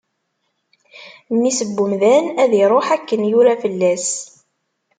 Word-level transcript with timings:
Mmi-s 1.33 1.59
n 1.67 1.71
umdan 1.83 2.25
ad 2.41 2.51
iṛuḥ 2.63 2.87
akken 2.95 3.21
yura 3.31 3.53
fell-as. 3.63 4.07